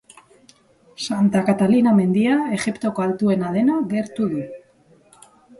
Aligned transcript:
Santa 1.07 1.43
Katalina 1.49 1.93
mendia, 1.99 2.39
Egiptoko 2.57 3.07
altuena 3.09 3.55
dena, 3.59 3.79
gertu 3.93 4.31
du. 4.37 4.43